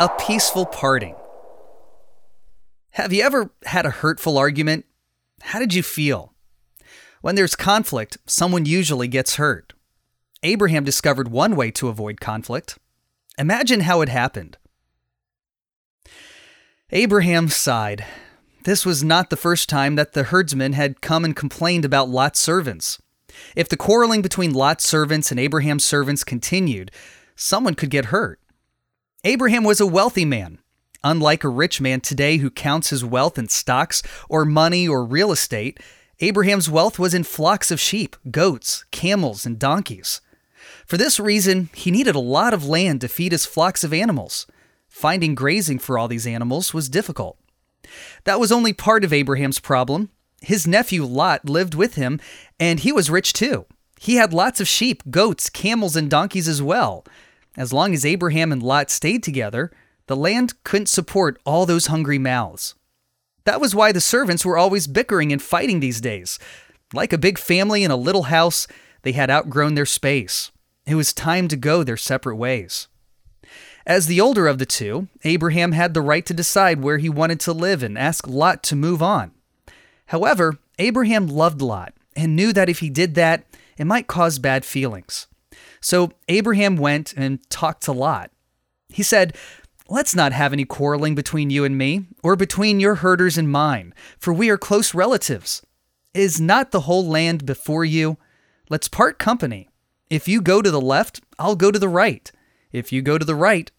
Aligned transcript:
A 0.00 0.08
Peaceful 0.18 0.66
Parting. 0.66 1.14
Have 2.92 3.12
you 3.12 3.22
ever 3.22 3.50
had 3.64 3.86
a 3.86 3.90
hurtful 3.90 4.38
argument? 4.38 4.86
How 5.42 5.58
did 5.58 5.74
you 5.74 5.82
feel? 5.82 6.32
When 7.20 7.34
there's 7.34 7.54
conflict, 7.54 8.16
someone 8.26 8.64
usually 8.64 9.06
gets 9.06 9.36
hurt. 9.36 9.74
Abraham 10.42 10.82
discovered 10.82 11.28
one 11.28 11.54
way 11.54 11.70
to 11.72 11.88
avoid 11.88 12.20
conflict. 12.20 12.78
Imagine 13.38 13.80
how 13.80 14.00
it 14.00 14.08
happened. 14.08 14.56
Abraham 16.90 17.48
sighed. 17.48 18.04
This 18.64 18.84
was 18.84 19.04
not 19.04 19.30
the 19.30 19.36
first 19.36 19.68
time 19.68 19.94
that 19.96 20.14
the 20.14 20.24
herdsmen 20.24 20.72
had 20.72 21.00
come 21.00 21.24
and 21.24 21.36
complained 21.36 21.84
about 21.84 22.08
Lot's 22.08 22.40
servants. 22.40 23.00
If 23.54 23.68
the 23.68 23.76
quarreling 23.76 24.22
between 24.22 24.52
Lot's 24.52 24.86
servants 24.86 25.30
and 25.30 25.38
Abraham's 25.38 25.84
servants 25.84 26.24
continued, 26.24 26.90
someone 27.36 27.74
could 27.74 27.90
get 27.90 28.06
hurt. 28.06 28.38
Abraham 29.24 29.62
was 29.62 29.80
a 29.80 29.86
wealthy 29.86 30.24
man. 30.24 30.58
Unlike 31.04 31.44
a 31.44 31.48
rich 31.48 31.80
man 31.80 32.00
today 32.00 32.38
who 32.38 32.50
counts 32.50 32.90
his 32.90 33.04
wealth 33.04 33.38
in 33.38 33.48
stocks 33.48 34.02
or 34.28 34.44
money 34.44 34.88
or 34.88 35.04
real 35.04 35.30
estate, 35.30 35.78
Abraham's 36.18 36.68
wealth 36.68 36.98
was 36.98 37.14
in 37.14 37.22
flocks 37.22 37.70
of 37.70 37.78
sheep, 37.78 38.16
goats, 38.32 38.84
camels, 38.90 39.46
and 39.46 39.60
donkeys. 39.60 40.20
For 40.86 40.96
this 40.96 41.20
reason, 41.20 41.70
he 41.72 41.92
needed 41.92 42.16
a 42.16 42.20
lot 42.20 42.52
of 42.52 42.66
land 42.66 43.00
to 43.02 43.08
feed 43.08 43.30
his 43.30 43.46
flocks 43.46 43.84
of 43.84 43.92
animals. 43.92 44.48
Finding 44.88 45.36
grazing 45.36 45.78
for 45.78 45.96
all 45.96 46.08
these 46.08 46.26
animals 46.26 46.74
was 46.74 46.88
difficult. 46.88 47.38
That 48.24 48.40
was 48.40 48.50
only 48.50 48.72
part 48.72 49.04
of 49.04 49.12
Abraham's 49.12 49.60
problem. 49.60 50.10
His 50.40 50.66
nephew 50.66 51.04
Lot 51.04 51.48
lived 51.48 51.76
with 51.76 51.94
him, 51.94 52.18
and 52.58 52.80
he 52.80 52.90
was 52.90 53.08
rich 53.08 53.32
too. 53.32 53.66
He 54.00 54.16
had 54.16 54.34
lots 54.34 54.60
of 54.60 54.66
sheep, 54.66 55.04
goats, 55.10 55.48
camels, 55.48 55.94
and 55.94 56.10
donkeys 56.10 56.48
as 56.48 56.60
well. 56.60 57.04
As 57.56 57.72
long 57.72 57.92
as 57.94 58.04
Abraham 58.04 58.52
and 58.52 58.62
Lot 58.62 58.90
stayed 58.90 59.22
together, 59.22 59.70
the 60.06 60.16
land 60.16 60.54
couldn't 60.64 60.86
support 60.86 61.40
all 61.44 61.66
those 61.66 61.86
hungry 61.86 62.18
mouths. 62.18 62.74
That 63.44 63.60
was 63.60 63.74
why 63.74 63.92
the 63.92 64.00
servants 64.00 64.44
were 64.44 64.56
always 64.56 64.86
bickering 64.86 65.32
and 65.32 65.42
fighting 65.42 65.80
these 65.80 66.00
days. 66.00 66.38
Like 66.94 67.12
a 67.12 67.18
big 67.18 67.38
family 67.38 67.84
in 67.84 67.90
a 67.90 67.96
little 67.96 68.24
house, 68.24 68.66
they 69.02 69.12
had 69.12 69.30
outgrown 69.30 69.74
their 69.74 69.86
space. 69.86 70.50
It 70.86 70.94
was 70.94 71.12
time 71.12 71.48
to 71.48 71.56
go 71.56 71.82
their 71.82 71.96
separate 71.96 72.36
ways. 72.36 72.88
As 73.86 74.06
the 74.06 74.20
older 74.20 74.46
of 74.46 74.58
the 74.58 74.66
two, 74.66 75.08
Abraham 75.24 75.72
had 75.72 75.92
the 75.92 76.00
right 76.00 76.24
to 76.26 76.34
decide 76.34 76.82
where 76.82 76.98
he 76.98 77.08
wanted 77.08 77.40
to 77.40 77.52
live 77.52 77.82
and 77.82 77.98
ask 77.98 78.26
Lot 78.28 78.62
to 78.64 78.76
move 78.76 79.02
on. 79.02 79.32
However, 80.06 80.58
Abraham 80.78 81.26
loved 81.26 81.60
Lot 81.60 81.94
and 82.14 82.36
knew 82.36 82.52
that 82.52 82.68
if 82.68 82.78
he 82.78 82.90
did 82.90 83.14
that, 83.16 83.44
it 83.76 83.86
might 83.86 84.06
cause 84.06 84.38
bad 84.38 84.64
feelings. 84.64 85.26
So 85.82 86.12
Abraham 86.28 86.76
went 86.76 87.12
and 87.14 87.38
talked 87.50 87.82
to 87.82 87.92
Lot. 87.92 88.30
He 88.88 89.02
said, 89.02 89.36
Let's 89.88 90.14
not 90.14 90.32
have 90.32 90.54
any 90.54 90.64
quarreling 90.64 91.14
between 91.14 91.50
you 91.50 91.64
and 91.64 91.76
me, 91.76 92.06
or 92.22 92.36
between 92.36 92.80
your 92.80 92.94
herders 92.96 93.36
and 93.36 93.50
mine, 93.50 93.92
for 94.16 94.32
we 94.32 94.48
are 94.48 94.56
close 94.56 94.94
relatives. 94.94 95.60
Is 96.14 96.40
not 96.40 96.70
the 96.70 96.82
whole 96.82 97.06
land 97.06 97.44
before 97.44 97.84
you? 97.84 98.16
Let's 98.70 98.88
part 98.88 99.18
company. 99.18 99.68
If 100.08 100.28
you 100.28 100.40
go 100.40 100.62
to 100.62 100.70
the 100.70 100.80
left, 100.80 101.20
I'll 101.38 101.56
go 101.56 101.70
to 101.70 101.78
the 101.78 101.88
right. 101.88 102.30
If 102.70 102.92
you 102.92 103.02
go 103.02 103.18
to 103.18 103.24
the 103.24 103.34
right, 103.34 103.70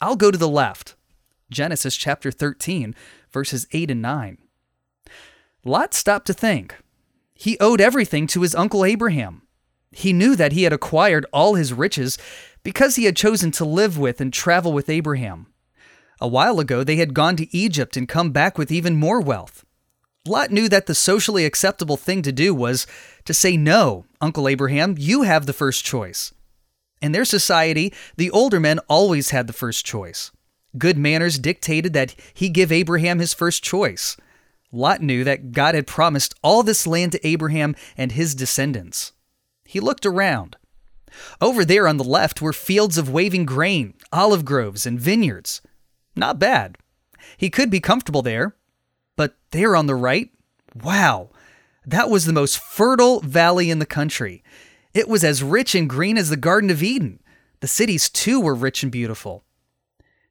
I'll 0.00 0.16
go 0.16 0.30
to 0.30 0.38
the 0.38 0.48
left. 0.48 0.94
Genesis 1.50 1.96
chapter 1.96 2.30
13, 2.30 2.94
verses 3.30 3.66
8 3.72 3.90
and 3.90 4.02
9. 4.02 4.38
Lot 5.64 5.94
stopped 5.94 6.26
to 6.26 6.34
think. 6.34 6.74
He 7.34 7.58
owed 7.60 7.80
everything 7.80 8.26
to 8.28 8.42
his 8.42 8.54
uncle 8.54 8.84
Abraham. 8.84 9.42
He 9.92 10.12
knew 10.12 10.34
that 10.36 10.52
he 10.52 10.62
had 10.64 10.72
acquired 10.72 11.26
all 11.32 11.54
his 11.54 11.72
riches 11.72 12.18
because 12.62 12.96
he 12.96 13.04
had 13.04 13.16
chosen 13.16 13.50
to 13.52 13.64
live 13.64 13.98
with 13.98 14.20
and 14.20 14.32
travel 14.32 14.72
with 14.72 14.88
Abraham. 14.88 15.46
A 16.20 16.28
while 16.28 16.60
ago, 16.60 16.84
they 16.84 16.96
had 16.96 17.14
gone 17.14 17.36
to 17.36 17.56
Egypt 17.56 17.96
and 17.96 18.08
come 18.08 18.30
back 18.30 18.56
with 18.56 18.70
even 18.70 18.96
more 18.96 19.20
wealth. 19.20 19.64
Lot 20.24 20.52
knew 20.52 20.68
that 20.68 20.86
the 20.86 20.94
socially 20.94 21.44
acceptable 21.44 21.96
thing 21.96 22.22
to 22.22 22.30
do 22.30 22.54
was 22.54 22.86
to 23.24 23.34
say, 23.34 23.56
No, 23.56 24.06
Uncle 24.20 24.46
Abraham, 24.46 24.94
you 24.96 25.22
have 25.22 25.46
the 25.46 25.52
first 25.52 25.84
choice. 25.84 26.32
In 27.00 27.10
their 27.10 27.24
society, 27.24 27.92
the 28.16 28.30
older 28.30 28.60
men 28.60 28.78
always 28.88 29.30
had 29.30 29.48
the 29.48 29.52
first 29.52 29.84
choice. 29.84 30.30
Good 30.78 30.96
manners 30.96 31.40
dictated 31.40 31.92
that 31.94 32.14
he 32.32 32.48
give 32.48 32.70
Abraham 32.70 33.18
his 33.18 33.34
first 33.34 33.64
choice. 33.64 34.16
Lot 34.70 35.02
knew 35.02 35.24
that 35.24 35.50
God 35.50 35.74
had 35.74 35.88
promised 35.88 36.34
all 36.42 36.62
this 36.62 36.86
land 36.86 37.12
to 37.12 37.26
Abraham 37.26 37.74
and 37.96 38.12
his 38.12 38.34
descendants. 38.34 39.12
He 39.64 39.80
looked 39.80 40.06
around. 40.06 40.56
Over 41.40 41.64
there 41.64 41.86
on 41.86 41.96
the 41.96 42.04
left 42.04 42.40
were 42.40 42.52
fields 42.52 42.98
of 42.98 43.10
waving 43.10 43.44
grain, 43.44 43.94
olive 44.12 44.44
groves, 44.44 44.86
and 44.86 44.98
vineyards. 44.98 45.60
Not 46.16 46.38
bad. 46.38 46.78
He 47.36 47.50
could 47.50 47.70
be 47.70 47.80
comfortable 47.80 48.22
there. 48.22 48.56
But 49.16 49.36
there 49.50 49.76
on 49.76 49.86
the 49.86 49.94
right, 49.94 50.30
wow, 50.82 51.30
that 51.84 52.08
was 52.08 52.24
the 52.24 52.32
most 52.32 52.58
fertile 52.58 53.20
valley 53.20 53.70
in 53.70 53.78
the 53.78 53.86
country. 53.86 54.42
It 54.94 55.08
was 55.08 55.22
as 55.22 55.42
rich 55.42 55.74
and 55.74 55.88
green 55.88 56.16
as 56.16 56.30
the 56.30 56.36
Garden 56.36 56.70
of 56.70 56.82
Eden. 56.82 57.20
The 57.60 57.68
cities, 57.68 58.08
too, 58.08 58.40
were 58.40 58.54
rich 58.54 58.82
and 58.82 58.90
beautiful. 58.90 59.44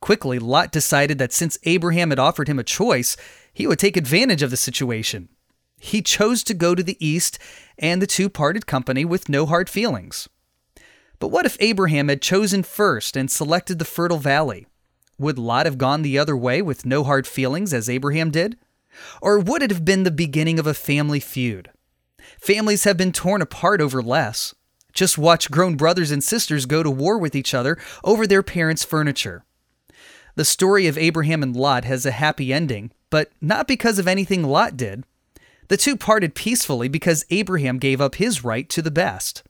Quickly, 0.00 0.38
Lot 0.38 0.72
decided 0.72 1.18
that 1.18 1.32
since 1.32 1.58
Abraham 1.64 2.10
had 2.10 2.18
offered 2.18 2.48
him 2.48 2.58
a 2.58 2.64
choice, 2.64 3.16
he 3.52 3.66
would 3.66 3.78
take 3.78 3.96
advantage 3.96 4.42
of 4.42 4.50
the 4.50 4.56
situation. 4.56 5.28
He 5.78 6.02
chose 6.02 6.42
to 6.44 6.54
go 6.54 6.74
to 6.74 6.82
the 6.82 6.96
east, 7.04 7.38
and 7.78 8.00
the 8.00 8.06
two 8.06 8.28
parted 8.28 8.66
company 8.66 9.04
with 9.04 9.28
no 9.28 9.46
hard 9.46 9.68
feelings. 9.68 10.28
But 11.18 11.28
what 11.28 11.46
if 11.46 11.56
Abraham 11.60 12.08
had 12.08 12.22
chosen 12.22 12.62
first 12.62 13.16
and 13.16 13.30
selected 13.30 13.78
the 13.78 13.84
fertile 13.84 14.18
valley? 14.18 14.66
Would 15.18 15.38
Lot 15.38 15.66
have 15.66 15.78
gone 15.78 16.02
the 16.02 16.18
other 16.18 16.36
way 16.36 16.60
with 16.60 16.84
no 16.84 17.04
hard 17.04 17.26
feelings 17.26 17.72
as 17.72 17.88
Abraham 17.88 18.30
did? 18.30 18.56
Or 19.22 19.38
would 19.38 19.62
it 19.62 19.70
have 19.70 19.84
been 19.84 20.02
the 20.02 20.10
beginning 20.10 20.58
of 20.58 20.66
a 20.66 20.74
family 20.74 21.20
feud? 21.20 21.70
Families 22.40 22.84
have 22.84 22.96
been 22.96 23.12
torn 23.12 23.40
apart 23.40 23.80
over 23.80 24.02
less. 24.02 24.54
Just 24.92 25.18
watch 25.18 25.50
grown 25.50 25.76
brothers 25.76 26.10
and 26.10 26.24
sisters 26.24 26.66
go 26.66 26.82
to 26.82 26.90
war 26.90 27.18
with 27.18 27.34
each 27.34 27.54
other 27.54 27.78
over 28.02 28.26
their 28.26 28.42
parents' 28.42 28.84
furniture. 28.84 29.44
The 30.34 30.44
story 30.44 30.86
of 30.86 30.98
Abraham 30.98 31.42
and 31.42 31.56
Lot 31.56 31.84
has 31.84 32.04
a 32.04 32.10
happy 32.10 32.52
ending, 32.52 32.92
but 33.10 33.30
not 33.40 33.68
because 33.68 33.98
of 33.98 34.08
anything 34.08 34.42
Lot 34.42 34.76
did. 34.76 35.04
The 35.68 35.76
two 35.76 35.96
parted 35.96 36.34
peacefully 36.34 36.88
because 36.88 37.24
Abraham 37.30 37.78
gave 37.78 38.00
up 38.00 38.16
his 38.16 38.44
right 38.44 38.68
to 38.68 38.82
the 38.82 38.90
best. 38.90 39.42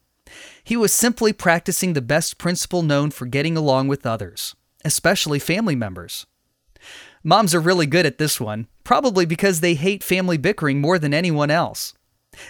He 0.64 0.76
was 0.76 0.92
simply 0.92 1.32
practicing 1.32 1.92
the 1.92 2.02
best 2.02 2.38
principle 2.38 2.82
known 2.82 3.10
for 3.10 3.26
getting 3.26 3.56
along 3.56 3.88
with 3.88 4.06
others, 4.06 4.56
especially 4.84 5.38
family 5.38 5.76
members. 5.76 6.26
Moms 7.22 7.54
are 7.54 7.60
really 7.60 7.86
good 7.86 8.06
at 8.06 8.18
this 8.18 8.40
one, 8.40 8.66
probably 8.84 9.26
because 9.26 9.60
they 9.60 9.74
hate 9.74 10.04
family 10.04 10.36
bickering 10.36 10.80
more 10.80 10.98
than 10.98 11.12
anyone 11.12 11.50
else. 11.50 11.94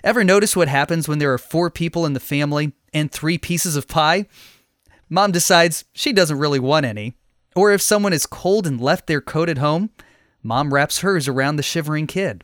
Ever 0.03 0.25
notice 0.25 0.56
what 0.56 0.69
happens 0.69 1.09
when 1.09 1.19
there 1.19 1.32
are 1.32 1.38
four 1.38 1.71
people 1.71 2.05
in 2.06 2.12
the 2.12 2.21
family 2.21 2.72
and 2.93 3.10
three 3.10 3.38
pieces 3.38 3.76
of 3.76 3.88
pie? 3.88 4.26
Mom 5.09 5.32
decides 5.32 5.84
she 5.93 6.12
doesn't 6.12 6.38
really 6.38 6.58
want 6.58 6.87
any. 6.87 7.14
Or 7.55 7.73
if 7.73 7.81
someone 7.81 8.12
is 8.12 8.26
cold 8.26 8.67
and 8.67 8.81
left 8.81 9.06
their 9.06 9.20
coat 9.20 9.49
at 9.49 9.58
home, 9.58 9.91
mom 10.43 10.75
wraps 10.75 11.00
hers 11.00 11.26
around 11.29 11.56
the 11.56 11.62
shivering 11.62 12.06
kid. 12.06 12.43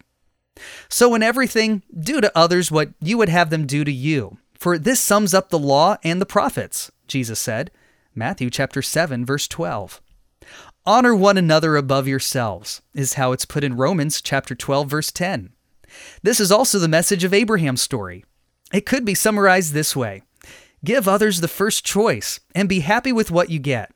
So, 0.89 1.15
in 1.15 1.23
everything, 1.23 1.83
do 1.99 2.21
to 2.21 2.37
others 2.37 2.71
what 2.71 2.91
you 3.01 3.19
would 3.19 3.29
have 3.29 3.51
them 3.51 3.67
do 3.67 3.85
to 3.85 3.93
you. 3.93 4.39
For 4.55 4.79
this 4.79 5.01
sums 5.01 5.35
up 5.35 5.49
the 5.49 5.59
law 5.59 5.97
and 6.05 6.21
the 6.21 6.27
prophets, 6.27 6.93
Jesus 7.09 7.41
said. 7.41 7.71
Matthew 8.15 8.51
chapter 8.51 8.83
7 8.83 9.25
verse 9.25 9.49
12. 9.49 10.01
Honor 10.85 11.15
one 11.15 11.39
another 11.39 11.77
above 11.77 12.07
yourselves 12.07 12.83
is 12.95 13.15
how 13.15 13.33
it's 13.33 13.45
put 13.45 13.65
in 13.65 13.77
Romans 13.77 14.21
chapter 14.21 14.55
12 14.55 14.89
verse 14.89 15.11
10. 15.11 15.53
This 16.23 16.41
is 16.41 16.53
also 16.53 16.79
the 16.79 16.89
message 16.89 17.25
of 17.25 17.33
Abraham's 17.33 17.83
story. 17.83 18.25
It 18.73 18.87
could 18.87 19.05
be 19.05 19.15
summarized 19.15 19.73
this 19.73 19.97
way. 19.97 20.23
Give 20.85 21.09
others 21.09 21.41
the 21.41 21.49
first 21.49 21.85
choice 21.85 22.41
and 22.55 22.69
be 22.69 22.81
happy 22.81 23.13
with 23.13 23.31
what 23.31 23.51
you 23.51 23.59
get. 23.59 23.93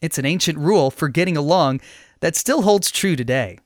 It's 0.00 0.18
an 0.18 0.26
ancient 0.26 0.58
rule 0.58 0.90
for 0.90 1.08
getting 1.08 1.36
along 1.36 1.80
that 2.20 2.36
still 2.36 2.62
holds 2.62 2.90
true 2.90 3.16
today. 3.16 3.58